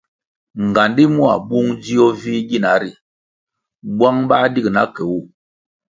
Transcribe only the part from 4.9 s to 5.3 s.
ke wu.